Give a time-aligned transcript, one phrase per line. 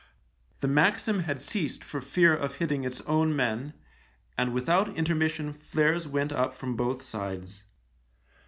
[0.61, 3.73] The Maxim had ceased for fear of hitting its own men,
[4.35, 7.65] and without intermission flares went up from both sides.